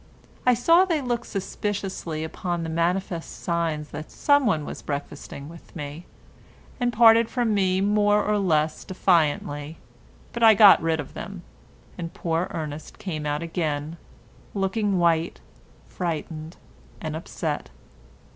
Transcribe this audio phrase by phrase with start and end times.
[0.47, 6.07] I saw they looked suspiciously upon the manifest signs that someone was breakfasting with me,
[6.79, 9.77] and parted from me more or less defiantly,
[10.33, 11.43] but I got rid of them,
[11.99, 13.97] and poor Ernest came out again,
[14.55, 15.39] looking white,
[15.87, 16.57] frightened
[16.99, 17.69] and upset.